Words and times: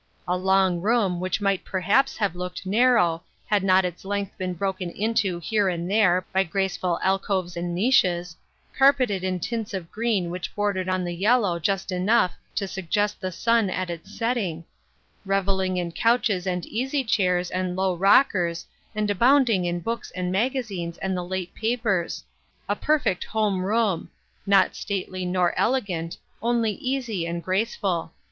A 0.27 0.35
long 0.35 0.81
room, 0.81 1.19
which 1.19 1.41
might 1.41 1.63
perhaps 1.63 2.17
have 2.17 2.35
looked 2.35 2.65
narrow, 2.65 3.21
had 3.45 3.61
not 3.63 3.85
its 3.85 4.03
length 4.03 4.35
been 4.35 4.55
broken 4.55 4.89
into 4.89 5.37
here 5.39 5.69
and 5.69 5.87
there 5.87 6.25
by 6.33 6.43
graceful 6.43 6.99
alcoves 7.03 7.55
and 7.55 7.75
niches; 7.75 8.35
car 8.75 8.93
peted 8.93 9.23
in 9.23 9.39
tints 9.39 9.75
of 9.75 9.91
green 9.91 10.31
which 10.31 10.55
bordered 10.55 10.89
on 10.89 11.03
the 11.03 11.13
yellow 11.13 11.59
just 11.59 11.91
enough 11.91 12.33
to 12.55 12.67
suggest 12.67 13.21
the 13.21 13.31
sun 13.31 13.69
at 13.69 13.91
its 13.91 14.17
set 14.17 14.33
ting; 14.33 14.65
reveling 15.23 15.77
in 15.77 15.91
couches 15.91 16.47
and 16.47 16.65
easy 16.65 17.03
chairs 17.03 17.51
and 17.51 17.75
low 17.75 17.93
rockers, 17.95 18.65
and 18.95 19.07
abounding 19.11 19.65
in 19.65 19.79
books 19.79 20.09
and 20.15 20.31
magazines 20.31 20.97
and 20.97 21.15
the 21.15 21.23
late 21.23 21.53
papers; 21.53 22.23
a 22.67 22.75
perfect 22.75 23.23
home 23.23 23.63
room: 23.63 24.09
not 24.47 24.73
stately 24.75 25.25
nor 25.27 25.53
elegant, 25.59 26.17
only 26.41 26.71
easy 26.71 27.27
and 27.27 27.43
graceful. 27.43 28.11